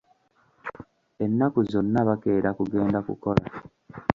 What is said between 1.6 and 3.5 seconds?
zonna bakeera kugenda kukola.